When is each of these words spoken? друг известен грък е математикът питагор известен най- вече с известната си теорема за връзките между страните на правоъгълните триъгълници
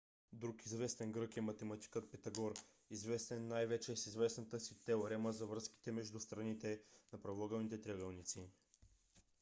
друг 0.31 0.63
известен 0.65 1.11
грък 1.11 1.37
е 1.37 1.41
математикът 1.41 2.11
питагор 2.11 2.53
известен 2.89 3.47
най- 3.47 3.65
вече 3.67 3.95
с 3.95 4.05
известната 4.07 4.59
си 4.59 4.83
теорема 4.83 5.33
за 5.33 5.45
връзките 5.45 5.91
между 5.91 6.19
страните 6.19 6.81
на 7.13 7.21
правоъгълните 7.21 7.81
триъгълници 7.81 8.49